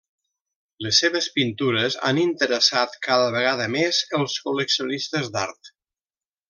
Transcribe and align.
Les 0.85 1.01
seves 1.03 1.27
pintures 1.35 1.97
han 2.09 2.21
interessat, 2.23 2.97
cada 3.09 3.29
vegada 3.39 3.71
més, 3.77 4.03
els 4.21 4.43
col·leccionistes 4.49 5.35
d'art. 5.37 5.75